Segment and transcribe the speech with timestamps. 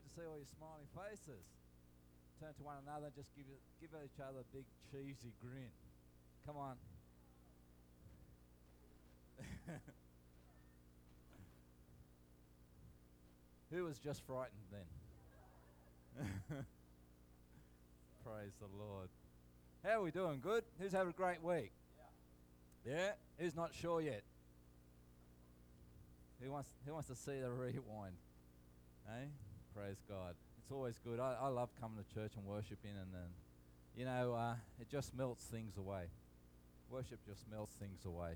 [0.00, 1.44] Good to see all your smiling faces.
[2.40, 3.44] Turn to one another and just give,
[3.82, 5.68] give each other a big cheesy grin.
[6.46, 6.76] Come on.
[13.70, 14.88] Who was just frightened then?
[18.24, 19.10] Praise the Lord.
[19.84, 20.40] How are we doing?
[20.42, 20.64] Good?
[20.78, 21.72] Who's having a great week?
[22.86, 22.94] Yeah.
[22.94, 23.12] Yeah?
[23.38, 24.22] Who's not sure yet?
[26.42, 28.16] Who wants, who wants to see the rewind?
[29.06, 29.28] Hey?
[29.74, 30.34] Praise God.
[30.58, 31.20] It's always good.
[31.20, 33.28] I, I love coming to church and worshiping, and then,
[33.96, 36.04] you know, uh, it just melts things away.
[36.90, 38.32] Worship just melts things away.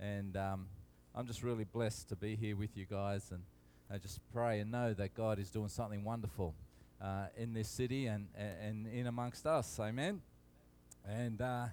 [0.00, 0.66] And um,
[1.14, 3.42] I'm just really blessed to be here with you guys, and
[3.90, 6.52] I just pray and know that God is doing something wonderful
[7.00, 9.78] uh, in this city and, and in amongst us.
[9.78, 10.20] Amen.
[11.08, 11.66] And uh,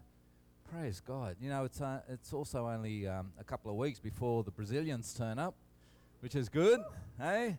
[0.71, 1.37] praise God.
[1.41, 5.15] You know, it's, uh, it's also only um, a couple of weeks before the Brazilians
[5.15, 5.55] turn up,
[6.19, 6.79] which is good.
[7.17, 7.57] Hey?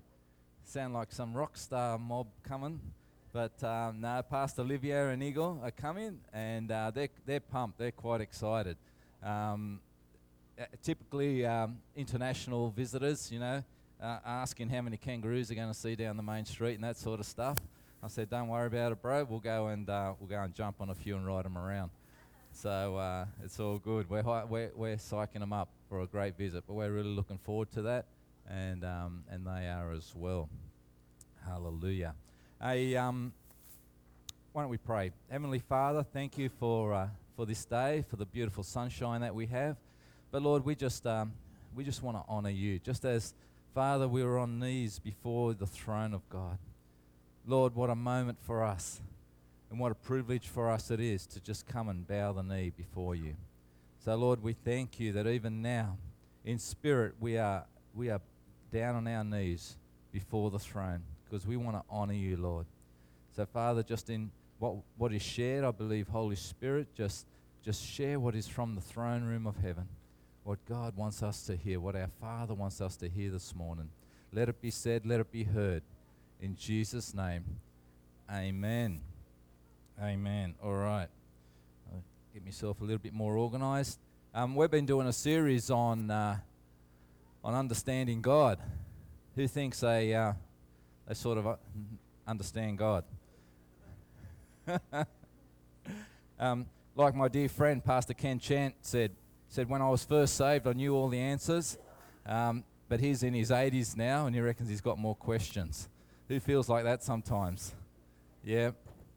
[0.65, 2.81] Sound like some rock star mob coming.
[3.33, 7.79] But um, no, Pastor Olivia and Eagle are coming, and uh, they're, they're pumped.
[7.79, 8.77] They're quite excited.
[9.23, 9.81] Um,
[10.59, 13.63] uh, typically, um, international visitors, you know,
[14.03, 16.97] uh, asking how many kangaroos are going to see down the main street and that
[16.97, 17.59] sort of stuff.
[18.03, 19.25] I said, "Don't worry about it, bro.
[19.25, 21.91] We'll go and uh, we'll go and jump on a few and ride them around."
[22.53, 24.09] So uh, it's all good.
[24.09, 27.39] We're, hi- we're we're psyching them up for a great visit, but we're really looking
[27.39, 28.07] forward to that,
[28.49, 30.49] and um, and they are as well.
[31.47, 32.15] Hallelujah.
[32.61, 33.33] Um,
[34.53, 35.13] why don't we pray?
[35.31, 39.47] Heavenly Father, thank you for uh, for this day, for the beautiful sunshine that we
[39.47, 39.77] have.
[40.31, 41.33] But Lord, we just um,
[41.77, 43.35] we just want to honor you, just as
[43.75, 46.59] Father, we were on knees before the throne of God.
[47.47, 49.01] Lord, what a moment for us,
[49.71, 52.73] and what a privilege for us it is to just come and bow the knee
[52.75, 53.35] before you.
[54.03, 55.99] So, Lord, we thank you that even now,
[56.45, 58.21] in spirit, we are, we are
[58.73, 59.77] down on our knees
[60.13, 61.03] before the throne
[61.35, 62.65] because we want to honor you, Lord.
[63.35, 67.27] So, Father, just in what, what is shared, I believe, Holy Spirit, just,
[67.65, 69.89] just share what is from the throne room of heaven,
[70.45, 73.89] what God wants us to hear, what our Father wants us to hear this morning.
[74.33, 75.83] Let it be said, let it be heard.
[76.41, 77.45] In Jesus' name,
[78.33, 79.01] amen.
[80.01, 80.55] Amen.
[80.63, 81.09] All right.
[81.93, 83.99] I'll get myself a little bit more organized.
[84.33, 86.37] Um, we've been doing a series on, uh,
[87.43, 88.61] on understanding God.
[89.35, 90.35] Who thinks they, uh,
[91.07, 91.57] they sort of uh,
[92.27, 93.05] understand God?
[96.39, 96.67] um,
[96.97, 99.13] like my dear friend, Pastor Ken Chant said,
[99.49, 101.79] said, when I was first saved, I knew all the answers.
[102.27, 105.89] Um, but he's in his 80s now, and he reckons he's got more questions.
[106.29, 107.75] Who feels like that sometimes?
[108.45, 108.75] Yep,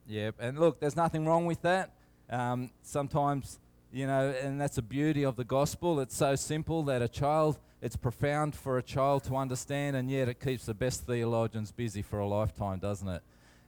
[0.08, 0.36] yep.
[0.40, 1.92] And look, there's nothing wrong with that.
[2.30, 3.60] Um, sometimes,
[3.92, 6.00] you know, and that's the beauty of the gospel.
[6.00, 10.28] It's so simple that a child, it's profound for a child to understand, and yet
[10.28, 13.22] it keeps the best theologians busy for a lifetime, doesn't it?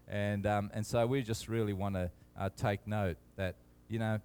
[0.08, 3.56] And, um, and so we just really want to uh, take note that,
[3.88, 4.20] you know,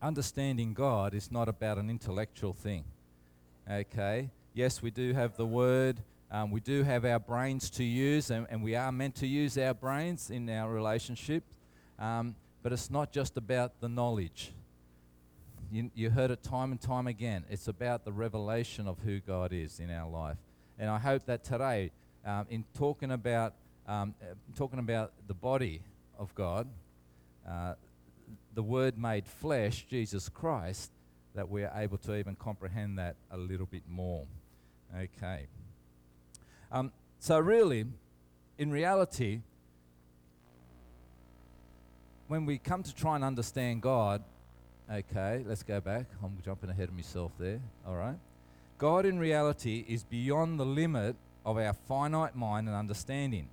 [0.00, 2.84] understanding God is not about an intellectual thing.
[3.70, 4.30] Okay?
[4.54, 5.98] Yes, we do have the Word,
[6.30, 9.58] um, we do have our brains to use, and, and, we are meant to use
[9.58, 11.44] our brains in our relationship.
[11.98, 14.52] Um, but it's not just about the knowledge.
[15.72, 17.44] You, you heard it time and time again.
[17.48, 20.36] It's about the revelation of who God is in our life.
[20.78, 21.92] And I hope that today,
[22.26, 23.54] um, in talking about
[23.86, 24.14] um,
[24.56, 25.82] talking about the body
[26.18, 26.68] of God,
[27.48, 27.74] uh,
[28.54, 30.90] the Word made flesh, Jesus Christ,
[31.34, 34.26] that we're able to even comprehend that a little bit more.
[34.96, 35.46] Okay.
[36.72, 37.84] Um, so, really,
[38.58, 39.40] in reality,
[42.28, 44.22] when we come to try and understand God,
[44.92, 46.06] okay, let's go back.
[46.22, 47.60] I'm jumping ahead of myself there.
[47.86, 48.16] All right.
[48.78, 53.48] God, in reality, is beyond the limit of our finite mind and understanding.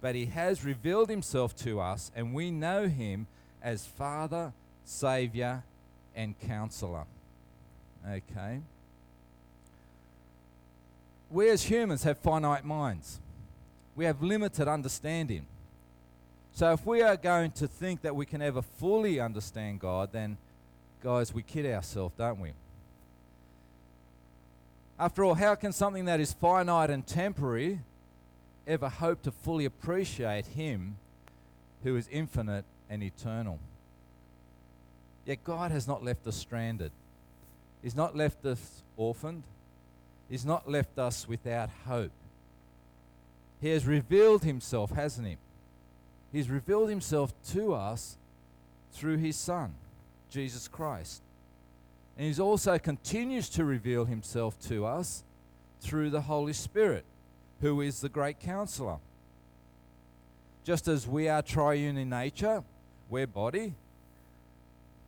[0.00, 3.26] But He has revealed Himself to us, and we know Him
[3.62, 4.52] as Father,
[4.84, 5.64] Savior,
[6.14, 7.04] and Counselor.
[8.08, 8.60] Okay
[11.30, 13.18] we as humans have finite minds.
[13.94, 15.46] We have limited understanding.
[16.52, 20.38] So if we are going to think that we can ever fully understand God, then,
[21.06, 22.50] guys, we kid ourselves, don't we?
[24.98, 27.78] After all, how can something that is finite and temporary
[28.66, 30.96] ever hope to fully appreciate Him
[31.84, 33.60] who is infinite and eternal?
[35.24, 36.90] Yet God has not left us stranded.
[37.84, 39.44] He's not left us orphaned.
[40.28, 42.10] He's not left us without hope.
[43.60, 45.36] He has revealed himself, hasn't he?
[46.32, 48.16] He's revealed himself to us
[48.90, 49.72] through his Son,
[50.30, 51.22] Jesus Christ.
[52.16, 55.22] And he also continues to reveal himself to us
[55.80, 57.04] through the Holy Spirit,
[57.60, 58.96] who is the great counselor.
[60.64, 62.64] Just as we are triune in nature,
[63.08, 63.74] we're body,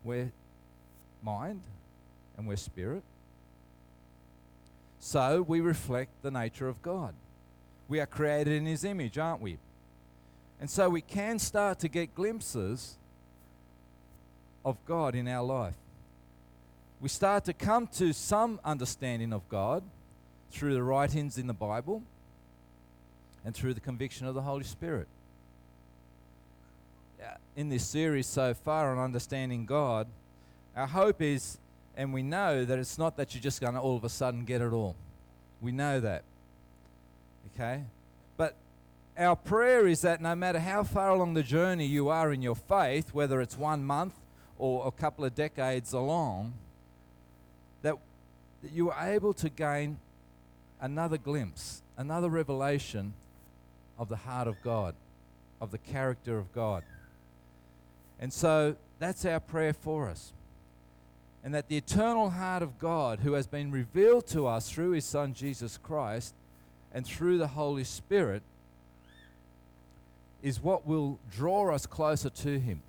[0.04, 0.30] we're
[1.22, 1.62] mind,
[2.36, 3.02] and we're spirit.
[5.00, 7.14] So we reflect the nature of God.
[7.88, 9.58] We are created in His image, aren't we?
[10.60, 12.96] And so we can start to get glimpses
[14.64, 15.74] of God in our life.
[17.00, 19.82] We start to come to some understanding of God
[20.50, 22.02] through the writings in the Bible
[23.44, 25.06] and through the conviction of the Holy Spirit.
[27.56, 30.06] In this series so far on understanding God,
[30.76, 31.58] our hope is,
[31.96, 34.44] and we know that it's not that you're just going to all of a sudden
[34.44, 34.94] get it all.
[35.60, 36.22] We know that.
[37.54, 37.82] Okay?
[38.36, 38.54] But
[39.16, 42.54] our prayer is that no matter how far along the journey you are in your
[42.54, 44.14] faith, whether it's one month
[44.58, 46.52] or a couple of decades along,
[47.82, 47.94] that,
[48.62, 49.98] that you are able to gain
[50.80, 53.14] another glimpse, another revelation
[53.98, 54.94] of the heart of God,
[55.60, 56.82] of the character of God.
[58.20, 60.32] And so that's our prayer for us.
[61.44, 65.04] And that the eternal heart of God, who has been revealed to us through his
[65.04, 66.34] Son Jesus Christ
[66.92, 68.42] and through the Holy Spirit,
[70.42, 72.82] is what will draw us closer to him.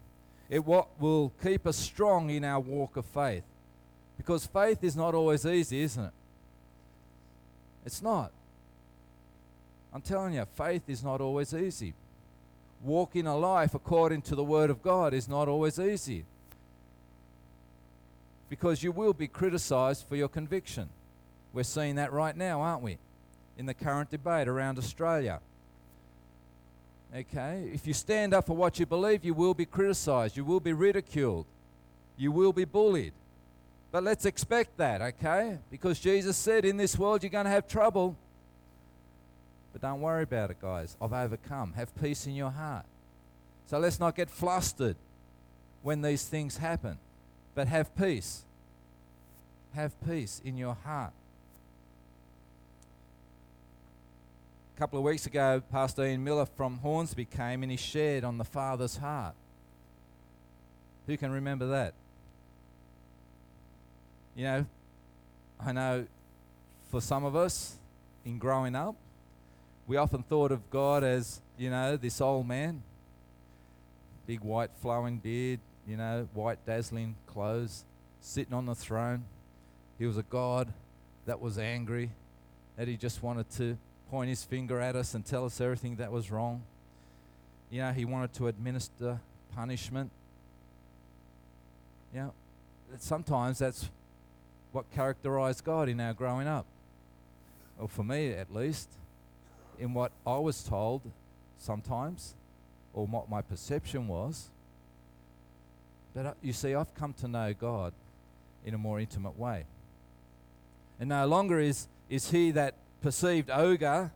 [0.50, 3.44] It what will keep us strong in our walk of faith.
[4.18, 6.13] Because faith is not always easy, isn't it?
[7.86, 8.31] It's not.
[9.94, 11.94] I'm telling you, faith is not always easy.
[12.84, 16.25] Walking a life according to the Word of God is not always easy.
[18.50, 20.90] Because you will be criticized for your conviction.
[21.54, 22.98] We're seeing that right now, aren't we?
[23.57, 25.40] In the current debate around Australia.
[27.15, 27.69] Okay?
[27.73, 30.38] If you stand up for what you believe, you will be criticized.
[30.38, 31.45] You will be ridiculed.
[32.17, 33.13] You will be bullied.
[33.91, 35.57] But let's expect that, okay?
[35.71, 38.15] Because Jesus said, in this world you're going to have trouble.
[39.73, 40.95] But don't worry about it, guys.
[41.01, 41.73] I've overcome.
[41.73, 42.85] Have peace in your heart.
[43.67, 44.95] So let's not get flustered
[45.81, 46.97] when these things happen,
[47.55, 48.44] but have peace.
[49.73, 51.13] Have peace in your heart.
[54.79, 58.37] A couple of weeks ago, Pastor Ian Miller from Hornsby came and he shared on
[58.37, 59.35] the Father's heart.
[61.05, 61.93] Who can remember that?
[64.37, 64.65] You know,
[65.59, 66.07] I know
[66.89, 67.75] for some of us
[68.23, 68.95] in growing up,
[69.85, 72.81] we often thought of God as, you know, this old man,
[74.25, 77.83] big white flowing beard, you know, white dazzling clothes,
[78.21, 79.25] sitting on the throne.
[79.97, 80.71] He was a God
[81.25, 82.11] that was angry,
[82.77, 83.77] that he just wanted to
[84.09, 86.63] point his finger at us and tell us everything that was wrong.
[87.69, 89.19] You know, he wanted to administer
[89.56, 90.11] punishment.
[92.13, 92.33] You know,
[92.97, 93.89] sometimes that's
[94.71, 96.65] what characterized God in our growing up.
[97.77, 98.89] Well, for me at least,
[99.79, 101.01] in what I was told
[101.57, 102.33] sometimes,
[102.94, 104.50] or what my perception was.
[106.13, 107.94] But uh, you see, I've come to know God
[108.65, 109.65] in a more intimate way.
[111.00, 112.69] And no longer is, is he that
[113.01, 114.12] perceived ogre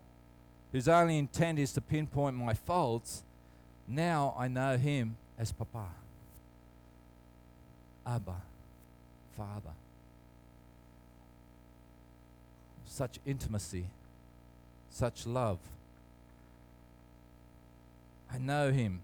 [0.72, 3.24] whose only intent is to pinpoint my faults.
[3.88, 5.88] Now I know him as Papa,
[8.06, 8.42] Abba,
[9.38, 9.74] Father.
[12.94, 13.88] such intimacy,
[14.92, 15.58] such love.
[18.32, 19.02] I know him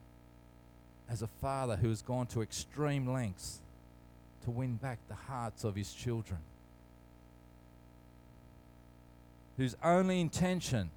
[1.10, 3.62] as a father who has gone to extreme lengths
[4.44, 6.38] to win back the hearts of his children,
[9.60, 10.90] whose only intention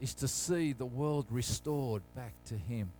[0.00, 2.90] is to see the world restored back to him.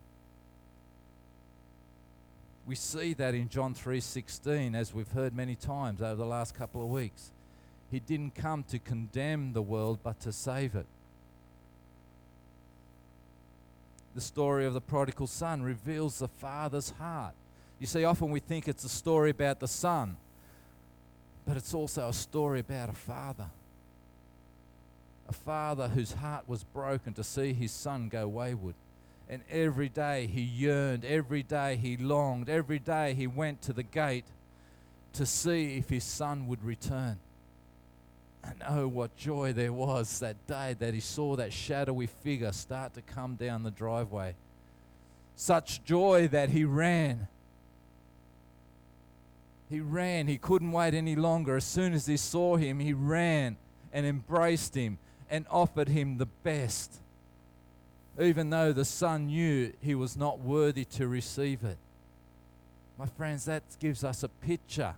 [2.69, 6.85] We see that in John 3:16 as we've heard many times over the last couple
[6.85, 7.33] of weeks.
[7.91, 10.87] He didn't come to condemn the world, but to save it.
[14.15, 17.35] The story of the prodigal son reveals the father's heart.
[17.81, 20.17] You see, often we think it's a story about the son,
[21.45, 23.51] but it's also a story about a father.
[25.31, 28.75] A father whose heart was broken to see his son go wayward.
[29.29, 33.85] And every day he yearned, every day he longed, every day he went to the
[33.85, 34.25] gate
[35.13, 37.21] to see if his son would return.
[38.43, 42.95] And oh, what joy there was that day that he saw that shadowy figure start
[42.95, 44.35] to come down the driveway.
[45.37, 47.29] Such joy that he ran.
[49.69, 50.27] He ran.
[50.27, 51.55] He couldn't wait any longer.
[51.55, 53.57] As soon as he saw him, he ran
[53.93, 54.99] and embraced him
[55.31, 56.97] and offered him the best,
[58.21, 61.79] even though the son knew he was not worthy to receive it.
[62.99, 64.95] My friends, that gives us a picture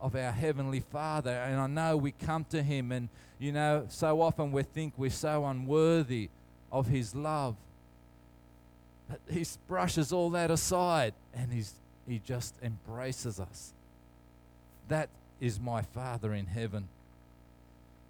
[0.00, 1.30] of our Heavenly Father.
[1.30, 5.10] And I know we come to Him, and you know, so often we think we're
[5.10, 6.30] so unworthy
[6.72, 7.56] of His love.
[9.08, 11.72] But he brushes all that aside and he's,
[12.06, 13.72] he just embraces us.
[14.88, 15.08] That
[15.40, 16.88] is my Father in heaven.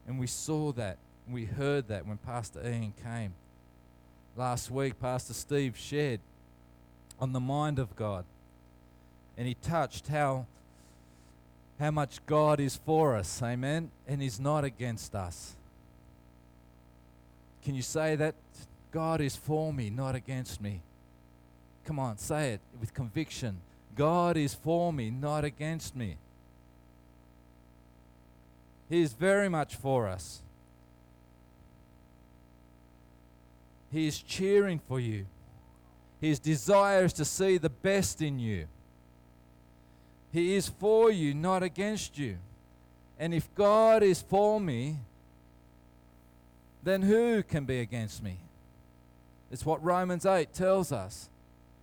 [0.07, 0.99] And we saw that,
[1.31, 3.35] we heard that when Pastor Ian came.
[4.37, 6.21] Last week, Pastor Steve shared
[7.21, 8.25] on the mind of God.
[9.37, 10.47] And he touched how,
[11.79, 13.91] how much God is for us, amen?
[14.07, 15.55] And he's not against us.
[17.65, 18.35] Can you say that?
[18.91, 20.81] God is for me, not against me.
[21.85, 23.61] Come on, say it with conviction.
[23.95, 26.17] God is for me, not against me.
[28.89, 30.41] He is very much for us.
[33.91, 35.27] He is cheering for you.
[36.21, 38.67] His desire is to see the best in you.
[40.33, 42.39] He is for you, not against you.
[43.19, 44.99] And if God is for me,
[46.83, 48.39] then who can be against me?
[49.51, 51.29] It's what Romans 8 tells us.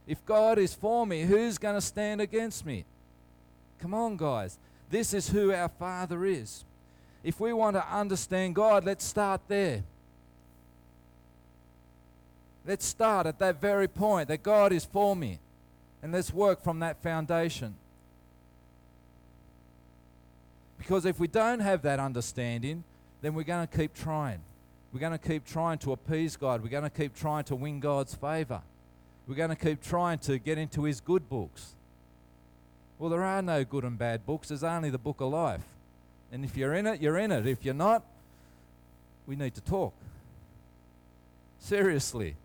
[0.07, 2.85] If God is for me, who's going to stand against me?
[3.79, 4.59] Come on, guys.
[4.89, 6.63] This is who our Father is.
[7.23, 9.83] If we want to understand God, let's start there.
[12.67, 15.39] Let's start at that very point that God is for me.
[16.01, 17.75] And let's work from that foundation.
[20.77, 22.83] Because if we don't have that understanding,
[23.21, 24.39] then we're going to keep trying.
[24.93, 26.61] We're going to keep trying to appease God.
[26.61, 28.61] We're going to keep trying to win God's favor.
[29.27, 31.73] We're going to keep trying to get into His good books.
[32.99, 35.63] Well, there are no good and bad books, there's only the book of life.
[36.31, 37.45] And if you're in it, you're in it.
[37.45, 38.03] If you're not,
[39.27, 39.93] we need to talk.
[41.59, 42.35] Seriously.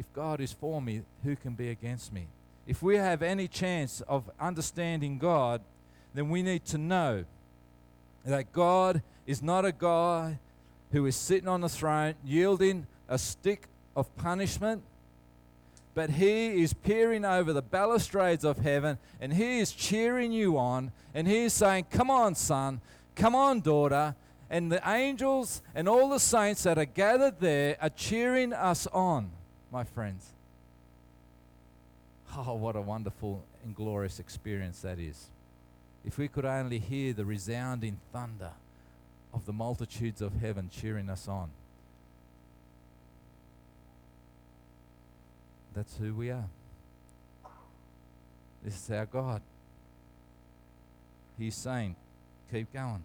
[0.00, 2.26] If God is for me, who can be against me?
[2.66, 5.60] If we have any chance of understanding God,
[6.14, 7.26] then we need to know
[8.24, 10.38] that God is not a God
[10.92, 14.82] who is sitting on the throne yielding a stick of punishment,
[15.92, 20.92] but He is peering over the balustrades of heaven and He is cheering you on
[21.12, 22.80] and He is saying, Come on, son,
[23.14, 24.14] come on, daughter.
[24.48, 29.32] And the angels and all the saints that are gathered there are cheering us on
[29.70, 30.30] my friends.
[32.36, 35.30] Oh, what a wonderful and glorious experience that is.
[36.04, 38.52] If we could only hear the resounding thunder
[39.34, 41.50] of the multitudes of heaven cheering us on.
[45.74, 46.48] That's who we are.
[48.62, 49.42] This is our God.
[51.38, 51.96] He's saying,
[52.52, 53.04] keep going.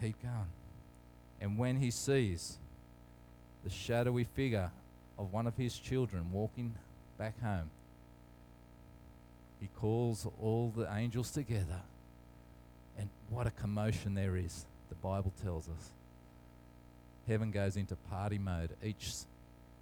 [0.00, 0.50] Keep going.
[1.40, 2.58] And when he sees
[3.66, 4.70] the shadowy figure
[5.18, 6.72] of one of his children walking
[7.18, 7.68] back home.
[9.60, 11.80] He calls all the angels together,
[12.96, 15.90] and what a commotion there is, the Bible tells us.
[17.26, 19.10] Heaven goes into party mode each,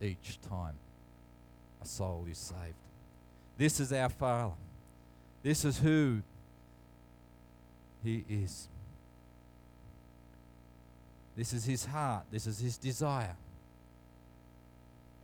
[0.01, 0.77] each time
[1.83, 2.73] a soul is saved.
[3.59, 4.55] This is our Father.
[5.43, 6.23] This is who
[8.03, 8.67] He is.
[11.37, 12.25] This is His heart.
[12.31, 13.37] This is His desire.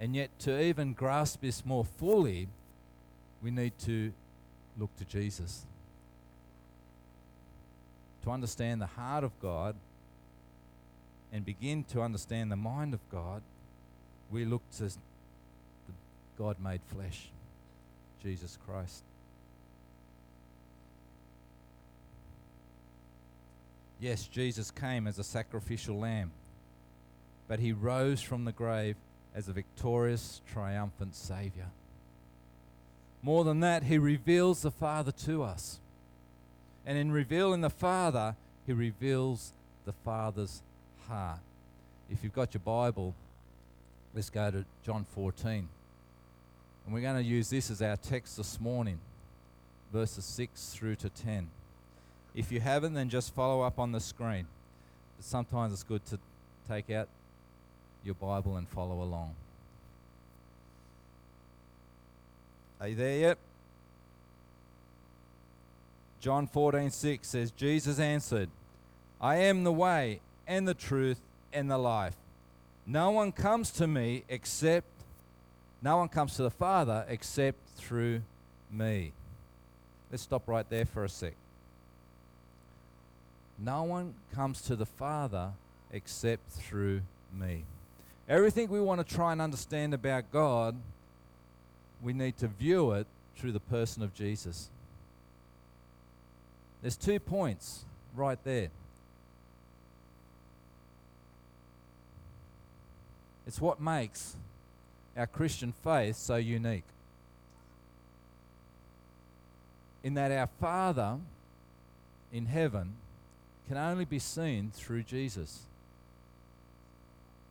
[0.00, 2.48] And yet, to even grasp this more fully,
[3.42, 4.12] we need to
[4.78, 5.66] look to Jesus.
[8.24, 9.76] To understand the heart of God
[11.32, 13.42] and begin to understand the mind of God,
[14.30, 14.92] we look to the
[16.38, 17.28] God made flesh,
[18.22, 19.02] Jesus Christ.
[24.00, 26.30] Yes, Jesus came as a sacrificial lamb,
[27.48, 28.96] but he rose from the grave
[29.34, 31.66] as a victorious, triumphant Savior.
[33.22, 35.78] More than that, He reveals the Father to us.
[36.86, 38.34] And in revealing the Father,
[38.66, 39.52] He reveals
[39.84, 40.62] the Father's
[41.08, 41.40] heart.
[42.10, 43.14] If you've got your Bible,
[44.14, 45.68] let's go to John 14.
[46.84, 48.98] And we're going to use this as our text this morning,
[49.92, 51.48] verses 6 through to 10.
[52.34, 54.46] If you haven't, then just follow up on the screen.
[55.16, 56.18] But sometimes it's good to
[56.68, 57.08] take out
[58.04, 59.34] your Bible and follow along.
[62.80, 63.38] Are you there yet?
[66.20, 68.48] John 14:6 says Jesus answered,
[69.20, 71.20] I am the way and the truth
[71.52, 72.16] and the life.
[72.86, 74.86] No one comes to me except
[75.82, 78.22] no one comes to the Father except through
[78.70, 79.12] me.
[80.10, 81.34] Let's stop right there for a sec.
[83.58, 85.52] No one comes to the Father
[85.92, 87.02] except through
[87.32, 87.64] me.
[88.30, 90.76] Everything we want to try and understand about God,
[92.00, 94.70] we need to view it through the person of Jesus.
[96.80, 97.84] There's two points
[98.14, 98.68] right there.
[103.48, 104.36] It's what makes
[105.16, 106.84] our Christian faith so unique.
[110.04, 111.16] In that our Father
[112.32, 112.92] in heaven
[113.66, 115.62] can only be seen through Jesus.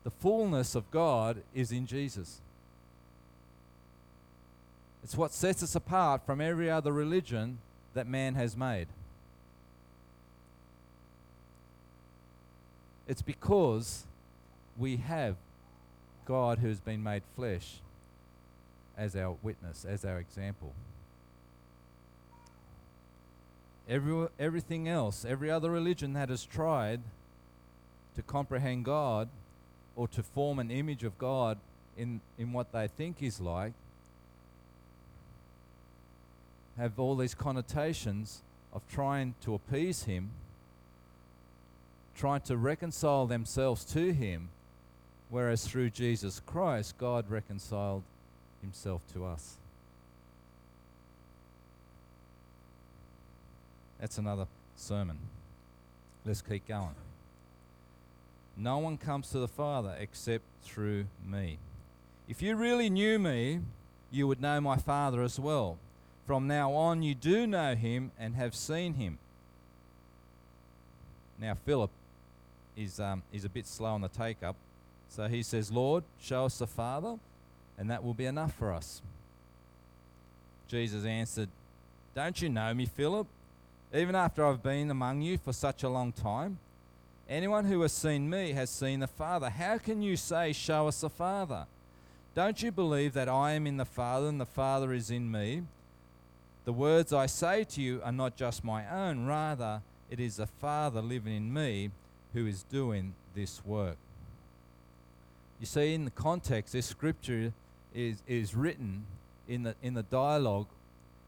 [0.04, 2.40] The fullness of God is in Jesus.
[5.04, 7.60] It's what sets us apart from every other religion
[7.94, 8.88] that man has made.
[13.08, 14.04] It's because
[14.78, 15.36] we have
[16.26, 17.80] God who has been made flesh
[18.96, 20.74] as our witness, as our example.
[23.90, 27.02] Every, everything else, every other religion that has tried
[28.16, 29.30] to comprehend God
[30.00, 31.58] or to form an image of God
[31.98, 33.74] in, in what they think is like,
[36.78, 38.42] have all these connotations
[38.72, 40.30] of trying to appease Him,
[42.16, 44.48] trying to reconcile themselves to Him,
[45.30, 48.04] whereas through Jesus Christ, God reconciled
[48.62, 49.58] Himself to us.
[54.00, 55.18] That's another sermon.
[56.26, 56.96] Let's keep going.
[58.60, 61.60] No one comes to the Father except through me.
[62.28, 63.62] If you really knew me,
[64.12, 65.78] you would know my Father as well.
[66.28, 69.18] From now on, you do know him and have seen him.
[71.40, 71.90] Now, Philip
[72.76, 74.58] is, um, is a bit slow on the take up.
[75.08, 77.18] So he says, Lord, show us the Father,
[77.78, 79.02] and that will be enough for us.
[80.68, 81.50] Jesus answered,
[82.14, 83.26] Don't you know me, Philip?
[83.92, 86.60] even after I've been among you for such a long time?
[87.30, 89.52] Anyone who has seen me has seen the Father.
[89.52, 91.68] How can you say, Show us the Father?
[92.34, 95.62] Don't you believe that I am in the Father and the Father is in me?
[96.66, 100.48] The words I say to you are not just my own, rather, it is the
[100.48, 101.92] Father living in me
[102.34, 103.98] who is doing this work.
[105.60, 107.54] You see, in the context, this scripture
[107.94, 109.06] is, is written
[109.48, 110.68] in the, in the dialogue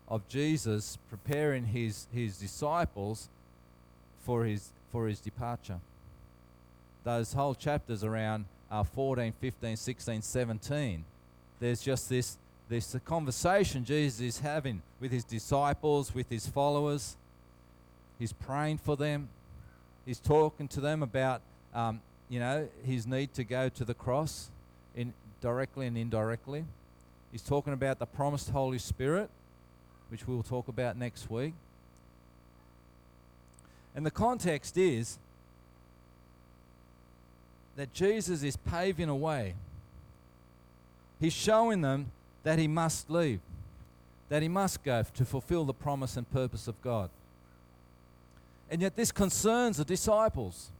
[0.07, 3.29] of Jesus preparing his, his disciples
[4.23, 5.79] for his, for his departure.
[7.03, 11.03] Those whole chapters around uh, 14, 15, 16, 17,
[11.59, 12.37] there's just this,
[12.69, 17.15] this conversation Jesus is having with his disciples, with his followers.
[18.19, 19.29] He's praying for them.
[20.05, 21.41] He's talking to them about,
[21.73, 24.49] um, you know, his need to go to the cross
[24.95, 26.65] in directly and indirectly.
[27.31, 29.29] He's talking about the promised Holy Spirit
[30.11, 31.53] which we'll talk about next week.
[33.95, 35.17] And the context is
[37.75, 39.55] that Jesus is paving a way.
[41.19, 42.11] He's showing them
[42.43, 43.39] that he must leave,
[44.29, 47.09] that he must go to fulfill the promise and purpose of God.
[48.69, 50.71] And yet, this concerns the disciples.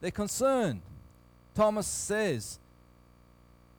[0.00, 0.82] They're concerned.
[1.54, 2.58] Thomas says,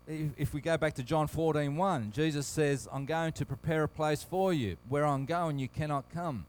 [0.08, 3.88] if we go back to John 14 1, Jesus says, I'm going to prepare a
[3.90, 4.78] place for you.
[4.88, 6.46] Where I'm going, you cannot come.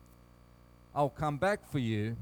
[0.94, 2.16] I'll come back for you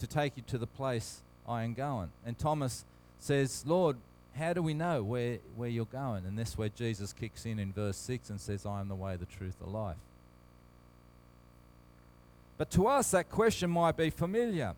[0.00, 2.10] to take you to the place I am going.
[2.26, 2.84] And Thomas
[3.18, 3.96] says, Lord,
[4.36, 6.24] how do we know where, where you're going?
[6.26, 9.16] And that's where Jesus kicks in in verse 6 and says, I am the way,
[9.16, 9.96] the truth, the life.
[12.56, 14.74] But to us, that question might be familiar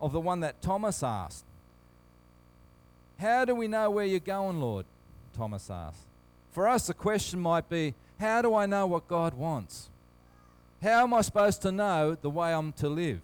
[0.00, 1.44] of the one that Thomas asked.
[3.18, 4.86] How do we know where you're going, Lord?
[5.36, 6.06] Thomas asked.
[6.52, 9.88] For us, the question might be how do I know what God wants?
[10.82, 13.20] How am I supposed to know the way I'm to live?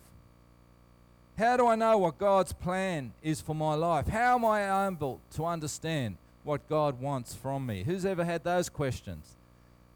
[1.38, 4.08] How do I know what God's plan is for my life?
[4.08, 7.82] How am I able to understand what God wants from me?
[7.84, 9.34] Who's ever had those questions?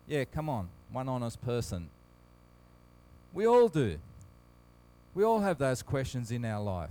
[0.07, 1.89] Yeah, come on, one honest person.
[3.33, 3.99] We all do.
[5.15, 6.91] We all have those questions in our life.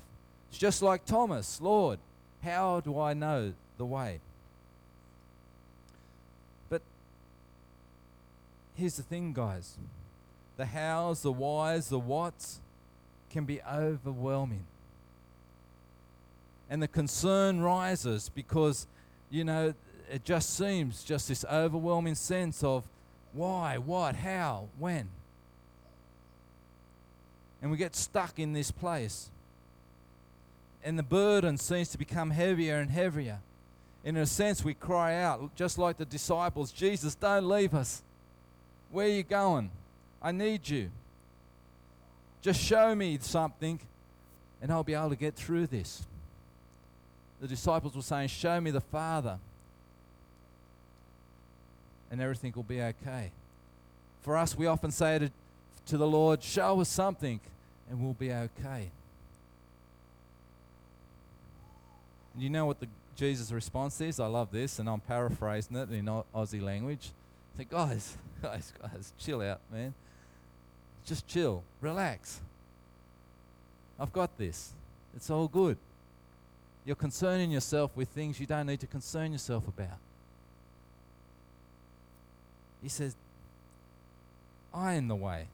[0.49, 1.99] It's just like Thomas, Lord,
[2.43, 4.19] how do I know the way?
[6.69, 6.81] But
[8.75, 9.77] here's the thing, guys
[10.57, 12.59] the hows, the whys, the whats
[13.30, 14.65] can be overwhelming.
[16.70, 18.88] And the concern rises because,
[19.30, 19.74] you know,
[20.12, 22.84] it just seems just this overwhelming sense of
[23.34, 25.10] why, what, how, when.
[27.62, 29.30] And we get stuck in this place
[30.84, 33.39] and the burden seems to become heavier and heavier.
[34.04, 38.02] In a sense, we cry out, just like the disciples Jesus, don't leave us.
[38.92, 39.72] Where are you going?
[40.22, 40.89] I need you.
[42.41, 43.80] Just show me something,
[44.62, 46.04] and I'll be able to get through this.
[47.41, 49.39] The disciples were saying, Show me the Father,
[52.12, 53.32] and everything will be okay.
[54.21, 55.32] For us, we often say to,
[55.88, 57.39] to the Lord, Show us something,
[57.89, 58.89] and we'll be okay.
[62.38, 64.19] You know what the Jesus' response is?
[64.19, 67.12] I love this, and I'm paraphrasing it in Aussie language.
[67.54, 69.93] I think, guys, guys, guys, chill out, man.
[71.10, 72.39] Just chill, relax.
[74.00, 74.74] I've got this.
[75.15, 75.76] It's all good.
[76.86, 79.98] You're concerning yourself with things you don't need to concern yourself about.
[82.84, 83.15] He says,
[84.72, 85.48] I am the way.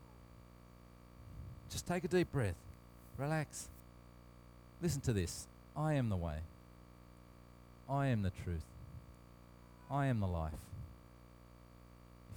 [1.71, 2.55] Just take a deep breath.
[3.17, 3.69] Relax.
[4.81, 5.47] Listen to this.
[5.77, 6.39] I am the way.
[7.89, 8.65] I am the truth.
[9.89, 10.51] I am the life.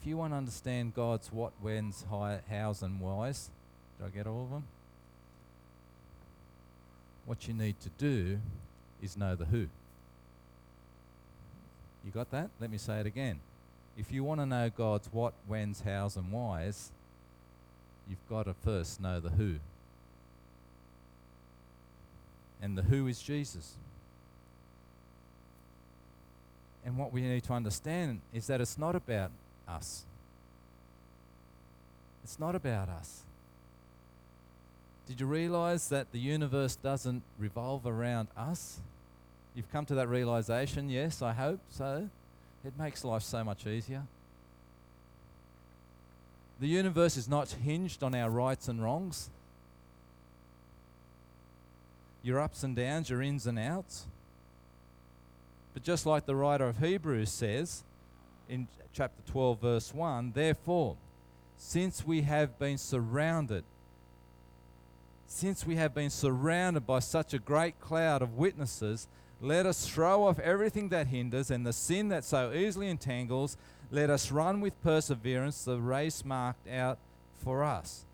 [0.01, 3.51] If you want to understand God's what, when's, high, hows, and whys,
[3.99, 4.65] did I get all of them?
[7.27, 8.39] What you need to do
[9.03, 9.67] is know the who.
[12.05, 12.49] You got that?
[12.61, 13.41] Let me say it again.
[13.97, 16.91] If you want to know God's what, when's, hows, and whys,
[18.09, 19.57] you've got to first know the who.
[22.63, 23.75] And the who is Jesus.
[26.85, 29.31] And what we need to understand is that it's not about
[29.69, 30.05] us.
[32.25, 33.23] It's not about us.
[35.07, 38.81] Did you realize that the universe doesn't revolve around us?
[39.55, 42.11] You've come to that realization, yes, I hope so.
[42.65, 44.03] It makes life so much easier.
[46.61, 49.31] The universe is not hinged on our rights and wrongs,
[52.23, 54.07] your ups and downs, your ins and outs.
[55.73, 57.85] But just like the writer of Hebrews says
[58.49, 60.97] in chapter 12, verse 1, therefore,
[61.57, 63.65] since we have been surrounded,
[65.27, 69.09] since we have been surrounded by such a great cloud of witnesses,
[69.41, 73.57] let us throw off everything that hinders and the sin that so easily entangles.
[73.91, 76.99] Let us run with perseverance the race marked out
[77.37, 78.05] for us.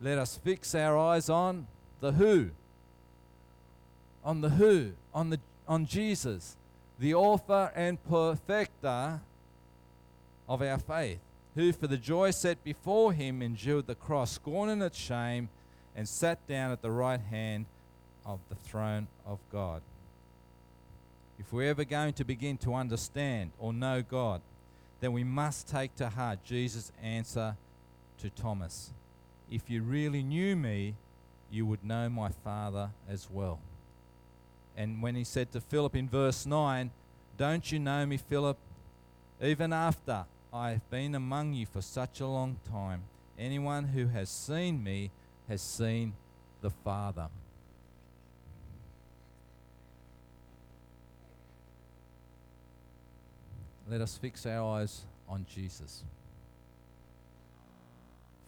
[0.00, 1.66] Let us fix our eyes on
[2.00, 2.50] the who.
[4.24, 6.56] On the who, on the on Jesus,
[6.98, 9.20] the author and perfecter
[10.48, 11.18] of our faith,
[11.54, 15.48] who for the joy set before him endured the cross, scorning its shame,
[15.94, 17.66] and sat down at the right hand
[18.24, 19.82] of the throne of God.
[21.38, 24.40] If we're ever going to begin to understand or know God,
[25.00, 27.56] then we must take to heart Jesus' answer
[28.18, 28.90] to Thomas.
[29.50, 30.94] If you really knew me,
[31.50, 33.60] you would know my Father as well.
[34.76, 36.90] And when he said to Philip in verse 9,
[37.36, 38.58] Don't you know me, Philip?
[39.40, 43.04] Even after I have been among you for such a long time,
[43.38, 45.10] anyone who has seen me
[45.48, 46.14] has seen
[46.60, 47.28] the Father.
[53.88, 56.04] let us fix our eyes on Jesus.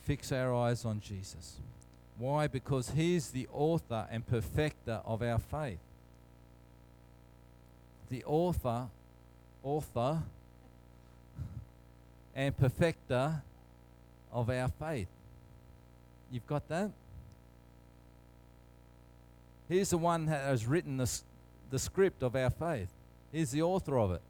[0.02, 1.56] Fix our eyes on Jesus.
[2.18, 2.46] Why?
[2.46, 5.78] Because He is the author and perfecter of our faith.
[8.10, 8.88] The author,
[9.62, 10.22] author,
[12.34, 13.42] and perfecter
[14.32, 15.08] of our faith.
[16.30, 16.90] You've got that?
[19.68, 21.10] He's the one that has written the,
[21.70, 22.88] the script of our faith.
[23.32, 24.22] He's the author of it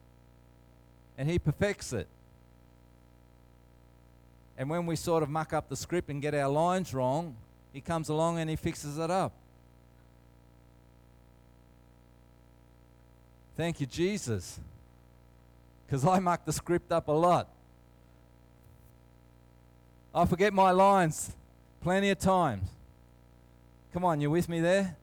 [1.20, 2.08] and He perfects it.
[4.56, 7.36] And when we sort of muck up the script and get our lines wrong,
[7.74, 9.32] He comes along and He fixes it up.
[13.54, 14.58] Thank you, Jesus.
[15.86, 17.48] Because I muck the script up a lot.
[20.14, 21.32] I forget my lines
[21.82, 22.68] plenty of times.
[23.92, 24.96] Come on, you with me there?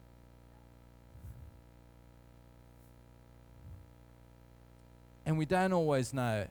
[5.26, 6.46] And we don't always know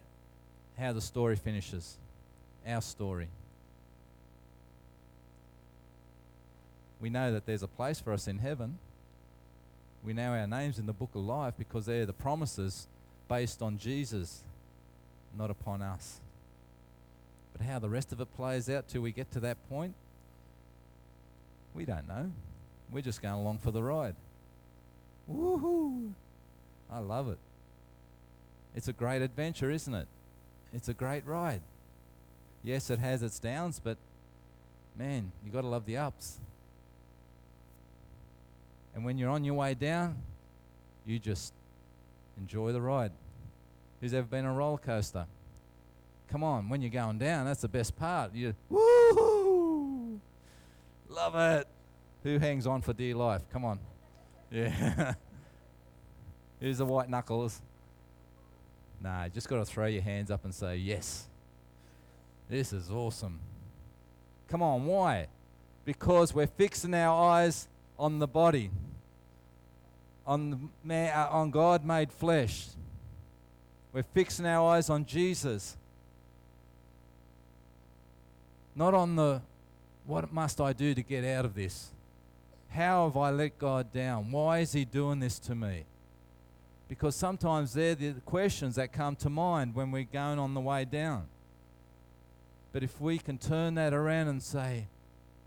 [0.78, 1.96] how the story finishes,
[2.66, 3.28] our story.
[7.00, 8.78] We know that there's a place for us in heaven.
[10.02, 12.86] We know our names in the book of life because they're the promises
[13.28, 14.42] based on Jesus,
[15.36, 16.20] not upon us.
[17.56, 19.94] But how the rest of it plays out till we get to that point,
[21.74, 22.30] we don't know.
[22.92, 24.14] We're just going along for the ride.
[25.30, 26.12] Woohoo!
[26.90, 27.38] I love it.
[28.74, 30.06] It's a great adventure, isn't it?
[30.74, 31.62] It's a great ride.
[32.62, 33.96] Yes, it has its downs, but
[34.96, 36.38] man, you got to love the ups.
[38.94, 40.16] And when you're on your way down,
[41.06, 41.54] you just
[42.36, 43.12] enjoy the ride.
[44.00, 45.26] Who's ever been on a roller coaster?
[46.28, 48.34] Come on, when you're going down, that's the best part.
[48.34, 50.20] You woo
[51.08, 51.66] love it.
[52.22, 53.42] Who hangs on for dear life?
[53.52, 53.78] Come on.
[54.50, 55.14] Yeah.
[56.60, 57.60] Here's the white knuckles.
[59.00, 61.26] Nah, you just got to throw your hands up and say, Yes,
[62.48, 63.40] this is awesome.
[64.48, 65.26] Come on, why?
[65.84, 68.70] Because we're fixing our eyes on the body.
[70.26, 72.68] on, the uh, on God made flesh.
[73.92, 75.76] We're fixing our eyes on Jesus.
[78.76, 79.40] Not on the
[80.04, 81.88] what must I do to get out of this?
[82.68, 84.30] How have I let God down?
[84.30, 85.84] Why is He doing this to me?
[86.88, 90.84] Because sometimes they're the questions that come to mind when we're going on the way
[90.84, 91.26] down.
[92.72, 94.86] But if we can turn that around and say,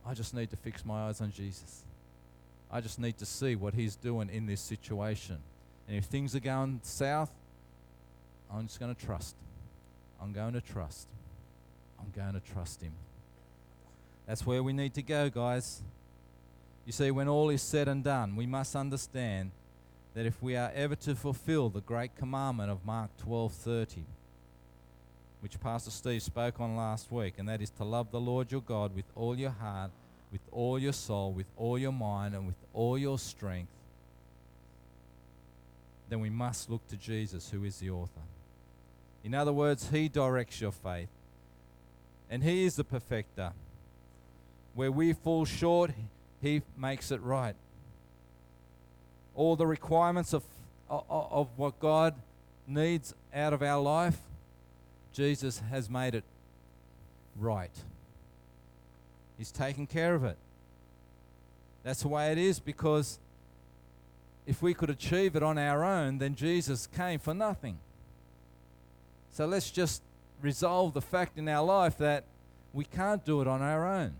[0.05, 1.83] I just need to fix my eyes on Jesus.
[2.71, 5.37] I just need to see what He's doing in this situation.
[5.87, 7.31] And if things are going south,
[8.51, 9.35] I'm just going to trust.
[10.21, 11.07] I'm going to trust.
[11.99, 12.93] I'm going to trust Him.
[14.29, 15.81] That's where we need to go, guys.
[16.85, 19.49] You see, when all is said and done, we must understand
[20.13, 24.03] that if we are ever to fulfill the great commandment of Mark 12:30,
[25.41, 28.61] which Pastor Steve spoke on last week, and that is to love the Lord your
[28.61, 29.89] God with all your heart,
[30.31, 33.71] with all your soul, with all your mind, and with all your strength,
[36.07, 38.21] then we must look to Jesus, who is the author.
[39.23, 41.09] In other words, He directs your faith,
[42.29, 43.53] and He is the perfecter.
[44.73, 45.91] Where we fall short,
[46.41, 47.55] He makes it right.
[49.35, 50.43] All the requirements of,
[50.89, 52.15] of, what God
[52.67, 54.17] needs out of our life,
[55.13, 56.23] Jesus has made it
[57.37, 57.71] right.
[59.37, 60.37] He's taken care of it.
[61.83, 63.19] That's the way it is because
[64.45, 67.79] if we could achieve it on our own, then Jesus came for nothing.
[69.31, 70.01] So let's just
[70.41, 72.25] resolve the fact in our life that
[72.73, 74.13] we can't do it on our own.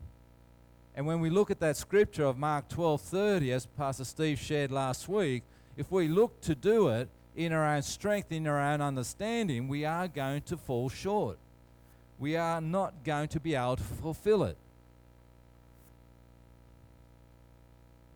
[0.95, 5.08] And when we look at that scripture of Mark 12:30 as Pastor Steve shared last
[5.08, 5.43] week,
[5.78, 9.86] if we look to do it in our own strength, in our own understanding, we
[9.86, 11.38] are going to fall short.
[12.19, 14.58] We are not going to be able to fulfill it.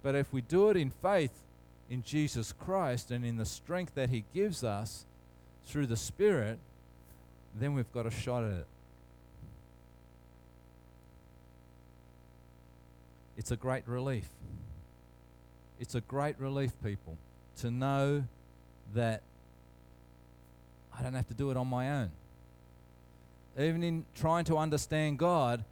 [0.02, 1.32] But if we do it in faith
[1.90, 5.06] in Jesus Christ and in the strength that He gives us
[5.66, 6.60] through the Spirit,
[7.56, 8.68] then we've got a shot at it.
[13.38, 14.30] It's a great relief.
[15.80, 17.17] It's a great relief, people,
[17.58, 18.24] to know
[18.93, 19.22] that
[20.98, 22.12] I don't have to do it on my own.
[23.58, 25.63] Even in trying to understand God,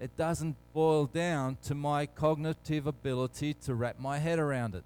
[0.00, 4.84] it doesn't boil down to my cognitive ability to wrap my head around it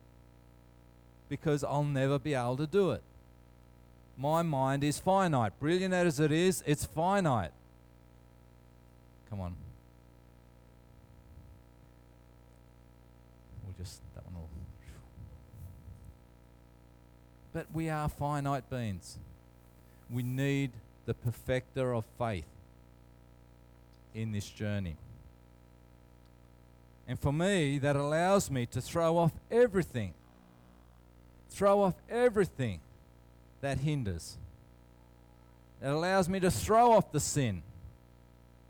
[1.29, 3.03] because I'll never be able to do it.
[4.17, 5.59] My mind is finite.
[5.61, 7.53] Brilliant as it is, it's finite.
[9.31, 9.55] Come on.
[13.65, 14.49] We'll just, that one will.
[17.59, 19.19] But we are finite beings.
[20.09, 20.71] We need
[21.07, 22.47] the perfecter of faith
[24.15, 24.95] in this journey.
[27.09, 30.15] And for me, that allows me to throw off everything.
[31.51, 32.79] Throw off everything
[33.61, 34.39] that hinders.
[35.83, 37.65] It allows me to throw off the sin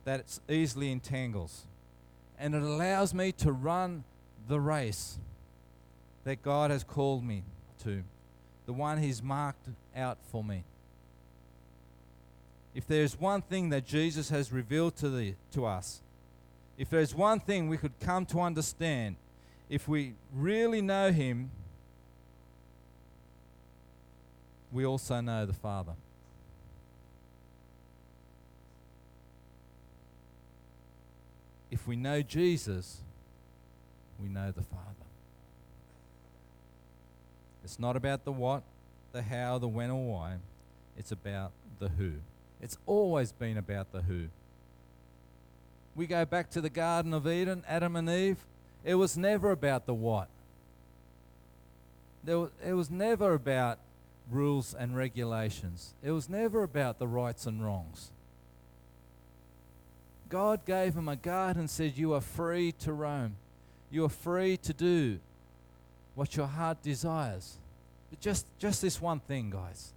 [0.07, 1.67] that easily entangles.
[2.39, 4.05] And it allows me to run
[4.49, 5.19] the race
[6.25, 7.43] that God has called me
[7.85, 8.03] to,
[8.69, 10.63] the one He's marked out for me.
[12.75, 16.03] If there's one thing that Jesus has revealed to, the, to us,
[16.77, 19.17] if there's one thing we could come to understand,
[19.71, 21.51] if we really know Him,
[24.71, 25.95] we also know the Father.
[31.71, 32.99] If we know Jesus,
[34.23, 35.08] we know the Father.
[37.69, 38.63] It's not about the what,
[39.13, 40.37] the how, the when, or why.
[40.97, 42.13] It's about the who.
[42.63, 44.29] It's always been about the who.
[45.95, 48.39] We go back to the Garden of Eden, Adam and Eve.
[48.87, 50.29] It was never about the what.
[52.25, 53.79] There it was never about
[54.31, 55.93] rules and regulations.
[56.03, 58.13] It was never about the rights and wrongs.
[60.31, 63.37] God gave him a garden and said, You are free to roam.
[63.91, 65.19] You are free to do
[66.19, 67.59] what your heart desires.
[68.11, 69.93] But just, just this one thing, guys.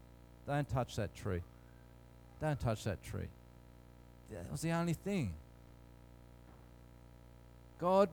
[0.46, 1.42] Don't touch that tree.
[2.40, 3.26] Don't touch that tree.
[4.30, 5.34] That was the only thing.
[7.80, 8.10] God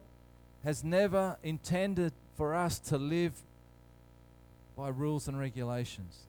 [0.65, 3.35] has never intended for us to live
[4.75, 6.21] by rules and regulations.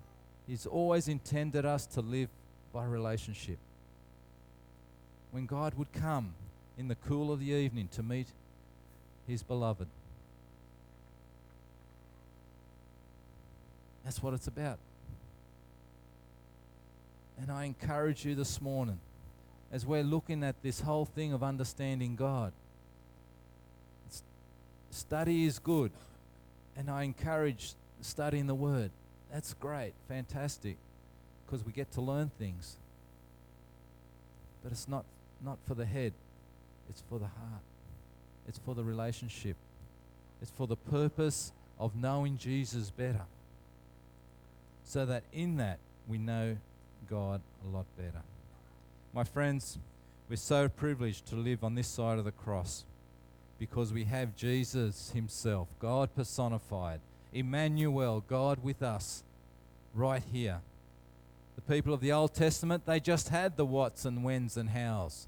[0.47, 2.27] He's always intended us to live
[2.73, 3.57] by relationship.
[5.31, 6.33] When God would come
[6.77, 8.27] in the cool of the evening to meet
[9.25, 9.87] his beloved.
[14.09, 14.79] That's what it's about.
[17.39, 18.99] And I encourage you this morning,
[19.71, 22.51] as we're looking at this whole thing of understanding God,
[24.89, 25.91] study is good.
[26.75, 28.89] And I encourage studying the Word.
[29.31, 30.77] That's great, fantastic,
[31.45, 32.77] because we get to learn things.
[34.63, 35.05] But it's not,
[35.45, 36.13] not for the head,
[36.89, 37.61] it's for the heart,
[38.47, 39.55] it's for the relationship,
[40.41, 43.27] it's for the purpose of knowing Jesus better.
[44.89, 46.57] So that in that we know
[47.07, 48.23] God a lot better.
[49.13, 49.77] My friends,
[50.27, 52.85] we're so privileged to live on this side of the cross
[53.59, 59.21] because we have Jesus Himself, God personified, Emmanuel, God with us,
[59.93, 60.61] right here.
[61.55, 65.27] The people of the Old Testament, they just had the whats and whens and hows.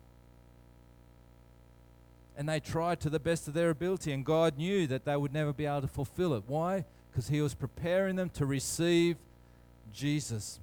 [2.35, 5.33] And they tried to the best of their ability, and God knew that they would
[5.33, 6.45] never be able to fulfill it.
[6.47, 6.83] Why?
[7.11, 9.17] Because He was preparing them to receive
[9.93, 10.59] Jesus.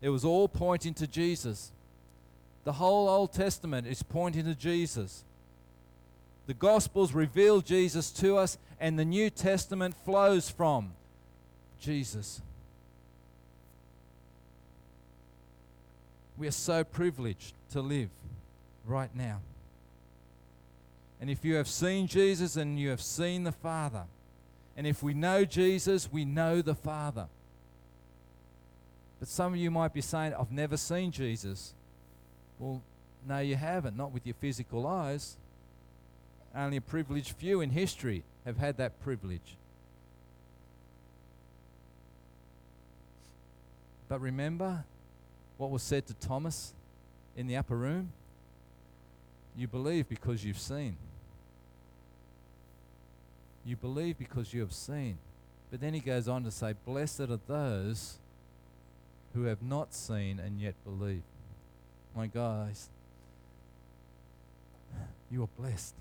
[0.00, 1.72] It was all pointing to Jesus.
[2.64, 5.24] The whole Old Testament is pointing to Jesus.
[6.46, 10.92] The Gospels reveal Jesus to us, and the New Testament flows from
[11.80, 12.40] Jesus.
[16.36, 18.08] We are so privileged to live
[18.86, 19.40] right now.
[21.20, 24.04] And if you have seen Jesus and you have seen the Father,
[24.76, 27.28] and if we know Jesus, we know the Father.
[29.20, 31.74] But some of you might be saying, I've never seen Jesus.
[32.58, 32.82] Well,
[33.28, 35.36] no, you haven't, not with your physical eyes.
[36.56, 39.56] Only a privileged few in history have had that privilege.
[44.08, 44.84] But remember
[45.58, 46.72] what was said to Thomas
[47.36, 48.10] in the upper room?
[49.56, 50.96] You believe because you've seen.
[53.64, 55.18] You believe because you have seen.
[55.70, 58.16] But then he goes on to say, Blessed are those
[59.34, 61.22] who have not seen and yet believe.
[62.16, 62.88] My guys,
[65.30, 65.94] you are blessed.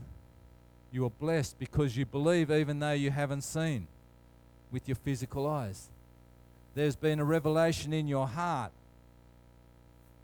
[0.91, 3.87] You are blessed because you believe even though you haven't seen
[4.71, 5.89] with your physical eyes.
[6.73, 8.71] There's been a revelation in your heart.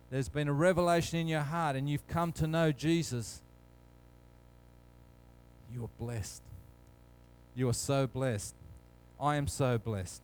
[0.09, 3.41] There's been a revelation in your heart, and you've come to know Jesus.
[5.73, 6.41] You are blessed.
[7.55, 8.55] You are so blessed.
[9.19, 10.21] I am so blessed.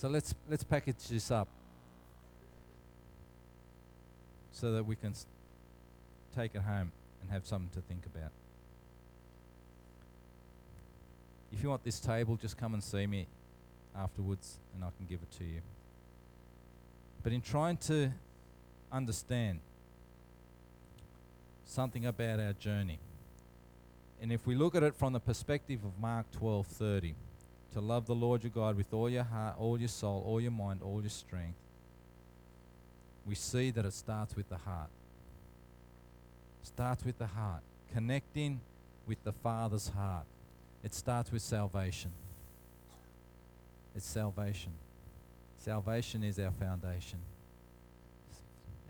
[0.00, 1.46] So let's let's package this up
[4.50, 5.12] so that we can
[6.34, 8.30] take it home and have something to think about.
[11.52, 13.26] If you want this table, just come and see me
[13.94, 15.60] afterwards and I can give it to you.
[17.22, 18.10] But in trying to
[18.90, 19.60] understand
[21.66, 23.00] something about our journey,
[24.22, 27.12] and if we look at it from the perspective of Mark 12:30,
[27.74, 30.50] to love the Lord your God with all your heart, all your soul, all your
[30.50, 31.56] mind, all your strength,
[33.26, 34.90] we see that it starts with the heart.
[36.62, 38.60] Starts with the heart, connecting
[39.06, 40.24] with the Father's heart.
[40.82, 42.10] It starts with salvation.
[43.94, 44.72] It's salvation.
[45.58, 47.18] Salvation is our foundation.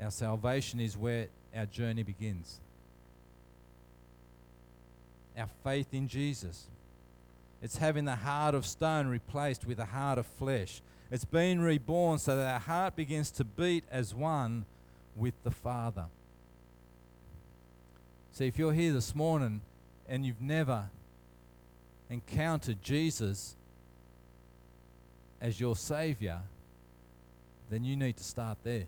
[0.02, 2.58] Our salvation is where our journey begins.
[5.36, 6.66] Our faith in Jesus.
[7.62, 10.80] It's having the heart of stone replaced with a heart of flesh.
[11.10, 14.64] It's being reborn so that our heart begins to beat as one
[15.16, 16.06] with the Father.
[18.32, 19.60] See, if you're here this morning
[20.08, 20.88] and you've never
[22.08, 23.56] encountered Jesus
[25.40, 26.40] as your Savior,
[27.70, 28.86] then you need to start there.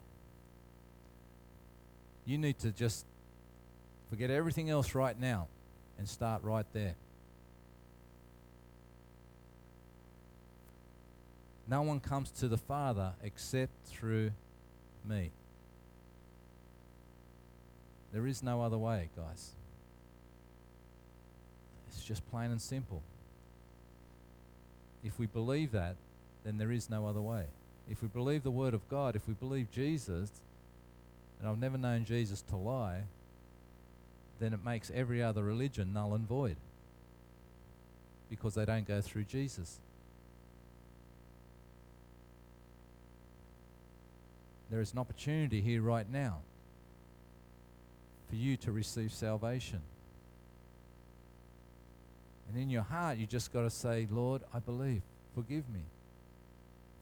[2.25, 3.05] You need to just
[4.11, 5.49] forget everything else right now
[5.99, 6.95] and start right there.
[11.73, 14.33] No one comes to the Father except through
[15.09, 15.31] me.
[18.13, 19.53] There is no other way, guys.
[21.89, 23.01] It's just plain and simple.
[25.03, 25.97] If we believe that,
[26.45, 27.45] then there is no other way.
[27.91, 30.31] If we believe the Word of God, if we believe Jesus,
[31.41, 33.05] and I've never known Jesus to lie,
[34.41, 36.57] then it makes every other religion null and void
[38.29, 39.79] because they don't go through Jesus.
[44.73, 46.39] There is an opportunity here right now
[48.31, 49.83] for you to receive salvation.
[52.49, 55.03] And in your heart, you just got to say, Lord, I believe.
[55.35, 55.83] Forgive me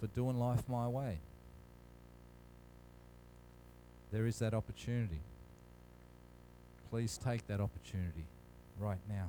[0.00, 1.18] for doing life my way.
[4.10, 5.20] There is that opportunity.
[6.90, 8.24] Please take that opportunity
[8.80, 9.28] right now.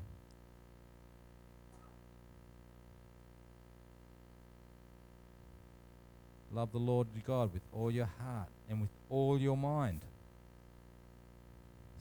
[6.54, 10.02] Love the Lord your God with all your heart and with all your mind.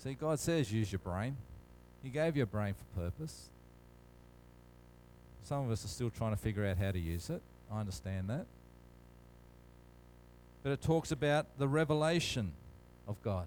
[0.02, 1.36] See, God says use your brain.
[2.02, 3.48] He gave you a brain for purpose.
[5.44, 7.42] Some of us are still trying to figure out how to use it.
[7.72, 8.46] I understand that.
[10.62, 12.52] But it talks about the revelation
[13.06, 13.46] of God.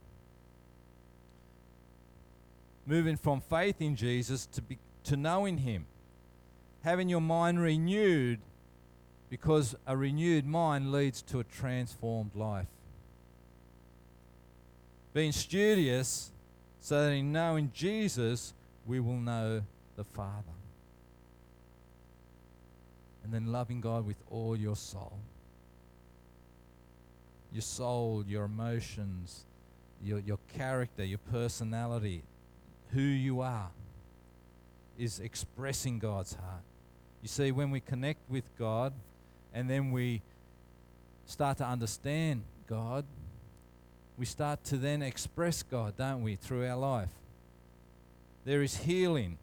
[2.85, 5.85] Moving from faith in Jesus to, be, to knowing Him.
[6.83, 8.39] Having your mind renewed
[9.33, 12.67] because a renewed mind leads to a transformed life.
[15.11, 16.29] Being studious
[16.79, 18.53] so that in knowing Jesus
[18.85, 19.63] we will know
[19.95, 20.53] the Father.
[23.23, 25.17] And then loving God with all your soul.
[27.51, 29.45] Your soul, your emotions,
[30.03, 32.21] your, your character, your personality,
[32.91, 33.71] who you are,
[34.99, 36.61] is expressing God's heart.
[37.23, 38.93] You see, when we connect with God
[39.53, 40.21] and then we
[41.25, 43.05] start to understand God,
[44.17, 47.09] we start to then express God, don't we, through our life.
[48.45, 49.37] There is healing,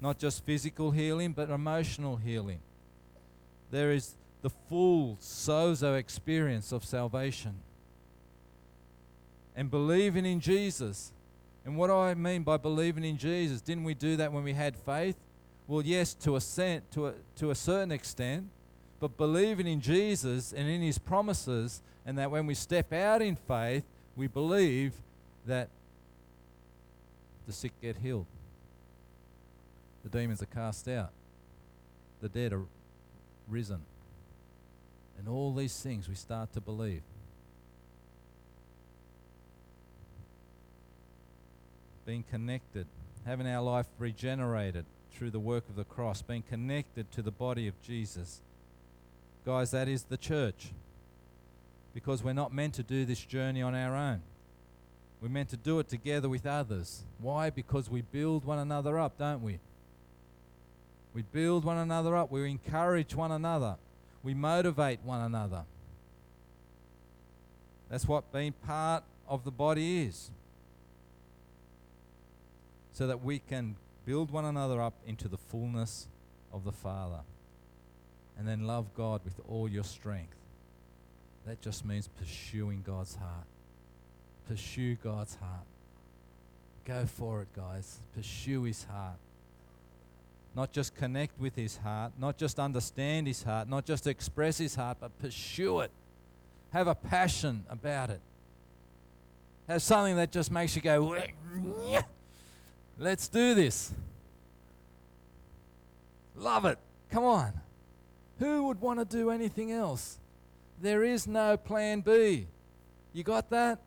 [0.00, 2.60] not just physical healing, but emotional healing.
[3.70, 7.54] There is the full sozo experience of salvation.
[9.56, 11.12] And believing in Jesus.
[11.64, 13.60] And what I mean by believing in Jesus?
[13.60, 15.16] Didn't we do that when we had faith?
[15.66, 16.40] Well, yes, to a,
[16.92, 18.48] to a, to a certain extent.
[19.00, 23.34] But believing in Jesus and in his promises, and that when we step out in
[23.34, 23.84] faith,
[24.14, 24.92] we believe
[25.46, 25.70] that
[27.46, 28.26] the sick get healed,
[30.04, 31.10] the demons are cast out,
[32.20, 32.64] the dead are
[33.48, 33.80] risen.
[35.18, 37.02] And all these things we start to believe.
[42.06, 42.86] Being connected,
[43.26, 47.68] having our life regenerated through the work of the cross, being connected to the body
[47.68, 48.40] of Jesus.
[49.44, 50.72] Guys, that is the church.
[51.94, 54.22] Because we're not meant to do this journey on our own.
[55.20, 57.02] We're meant to do it together with others.
[57.18, 57.50] Why?
[57.50, 59.58] Because we build one another up, don't we?
[61.12, 62.30] We build one another up.
[62.30, 63.76] We encourage one another.
[64.22, 65.64] We motivate one another.
[67.90, 70.30] That's what being part of the body is.
[72.92, 76.06] So that we can build one another up into the fullness
[76.52, 77.20] of the Father.
[78.40, 80.34] And then love God with all your strength.
[81.46, 83.44] That just means pursuing God's heart.
[84.48, 85.66] Pursue God's heart.
[86.86, 87.98] Go for it, guys.
[88.16, 89.18] Pursue His heart.
[90.56, 94.74] Not just connect with His heart, not just understand His heart, not just express His
[94.74, 95.90] heart, but pursue it.
[96.72, 98.22] Have a passion about it.
[99.68, 101.14] Have something that just makes you go,
[102.98, 103.92] let's do this.
[106.36, 106.78] Love it.
[107.10, 107.52] Come on.
[108.40, 110.18] Who would want to do anything else?
[110.80, 112.46] There is no plan B.
[113.12, 113.78] You got that?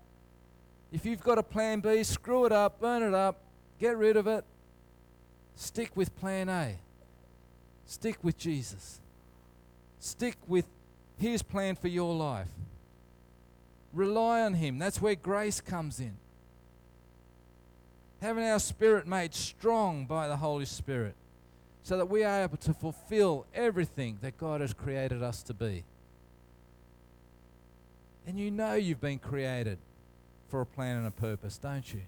[0.92, 3.42] If you've got a plan B, screw it up, burn it up,
[3.80, 4.46] get rid of it.
[5.56, 6.76] Stick with plan A.
[7.88, 9.00] Stick with Jesus.
[10.00, 10.66] Stick with
[11.18, 12.48] His plan for your life.
[13.92, 14.78] Rely on Him.
[14.78, 16.14] That's where grace comes in.
[18.22, 21.16] Having our spirit made strong by the Holy Spirit
[21.84, 25.84] so that we are able to fulfill everything that God has created us to be.
[28.26, 29.78] And you know you've been created
[30.50, 32.02] for a plan and a purpose, don't you?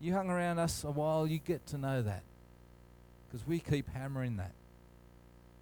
[0.00, 2.22] You hung around us a while, you get to know that.
[3.26, 4.52] Because we keep hammering that.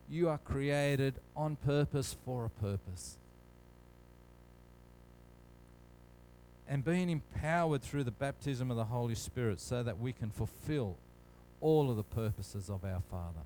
[0.09, 3.17] You are created on purpose for a purpose.
[6.69, 10.97] And being empowered through the baptism of the Holy Spirit so that we can fulfill
[11.61, 13.41] all of the purposes of our Father.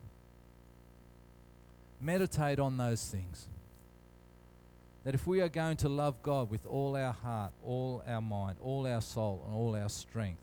[2.00, 3.46] Meditate on those things.
[5.04, 8.56] That if we are going to love God with all our heart, all our mind,
[8.62, 10.40] all our soul, and all our strength,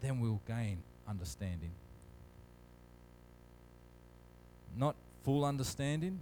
[0.00, 1.70] then we'll gain understanding.
[4.76, 6.20] Not full understanding.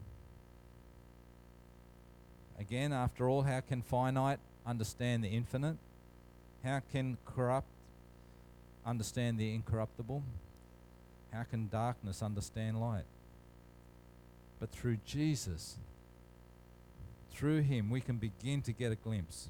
[2.59, 5.77] Again, after all, how can finite understand the infinite?
[6.65, 7.67] How can corrupt
[8.87, 10.23] understand the incorruptible?
[11.33, 13.05] How can darkness understand light?
[14.61, 15.77] But through Jesus,
[17.33, 19.49] through Him, we can begin to get a glimpse.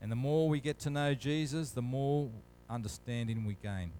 [0.00, 2.28] And the more we get to know Jesus, the more
[2.68, 3.90] understanding we gain.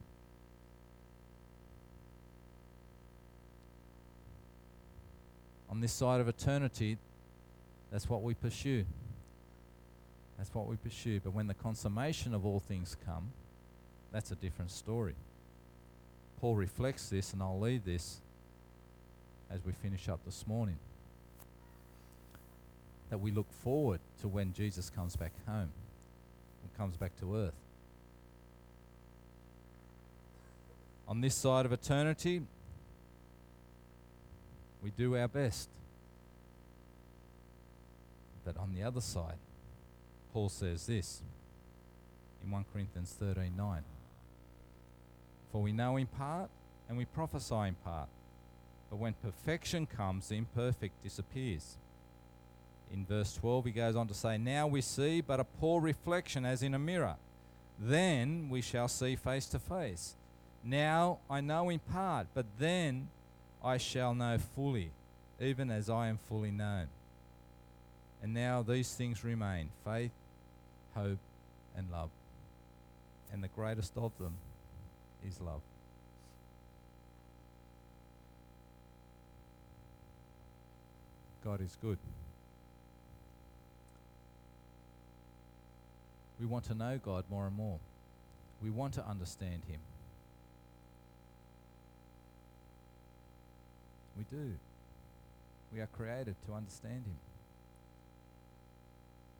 [5.70, 6.98] On this side of eternity,
[7.90, 8.84] that's what we pursue.
[10.38, 11.20] That's what we pursue.
[11.20, 13.32] But when the consummation of all things come,
[14.12, 15.14] that's a different story.
[16.40, 18.20] Paul reflects this, and I'll leave this
[19.50, 20.76] as we finish up this morning.
[23.10, 25.70] That we look forward to when Jesus comes back home.
[26.62, 27.54] and comes back to earth.
[31.06, 32.42] On this side of eternity,
[34.82, 35.68] we do our best.
[38.44, 39.36] But on the other side,
[40.34, 41.22] Paul says this
[42.42, 43.84] in 1 Corinthians 13:9.
[45.52, 46.50] For we know in part
[46.88, 48.08] and we prophesy in part.
[48.90, 51.78] But when perfection comes, the imperfect disappears.
[52.92, 56.44] In verse 12, he goes on to say, Now we see but a poor reflection
[56.44, 57.14] as in a mirror.
[57.78, 60.16] Then we shall see face to face.
[60.64, 63.08] Now I know in part, but then
[63.62, 64.90] I shall know fully,
[65.40, 66.88] even as I am fully known.
[68.20, 70.12] And now these things remain faith,
[70.94, 71.18] hope,
[71.76, 72.10] and love.
[73.32, 74.34] And the greatest of them
[75.26, 75.60] is love.
[81.44, 81.98] God is good.
[86.40, 87.78] We want to know God more and more.
[88.62, 89.80] We want to understand Him.
[94.16, 94.52] We do.
[95.72, 97.18] We are created to understand Him,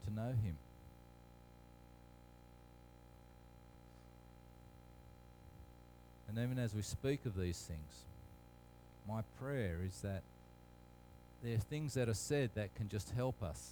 [0.06, 0.56] to know Him.
[6.34, 8.04] And even as we speak of these things,
[9.08, 10.22] my prayer is that
[11.44, 13.70] there are things that are said that can just help us.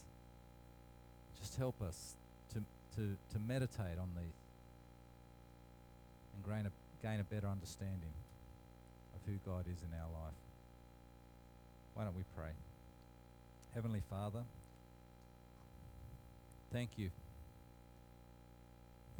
[1.41, 2.15] Just help us
[2.53, 2.61] to,
[2.97, 4.39] to, to meditate on these
[6.37, 8.15] and gain a, gain a better understanding
[9.17, 10.35] of who God is in our life.
[11.95, 12.53] Why don't we pray?
[13.75, 14.43] Heavenly Father,
[16.73, 17.11] thank you.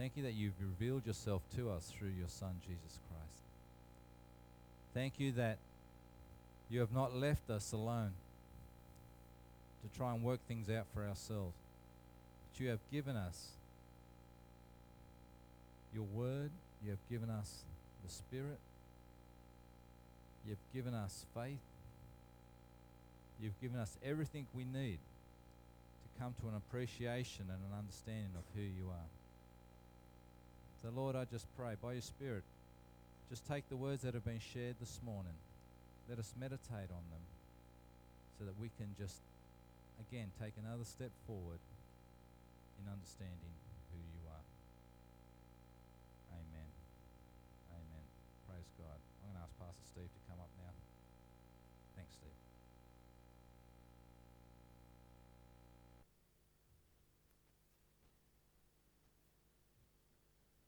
[0.03, 3.43] Thank you that you've revealed yourself to us through your Son, Jesus Christ.
[4.93, 5.59] Thank you that
[6.69, 8.11] you have not left us alone
[9.81, 11.55] to try and work things out for ourselves.
[12.51, 13.51] But you have given us
[15.95, 16.51] your word,
[16.85, 17.59] you have given us
[18.05, 18.59] the Spirit,
[20.45, 21.63] you have given us faith,
[23.41, 28.43] you've given us everything we need to come to an appreciation and an understanding of
[28.57, 29.22] who you are.
[30.83, 32.43] So, Lord, I just pray by your Spirit,
[33.31, 35.35] just take the words that have been shared this morning.
[36.09, 37.25] Let us meditate on them
[38.39, 39.17] so that we can just
[40.11, 41.61] again, take another step forward
[42.81, 43.55] in understanding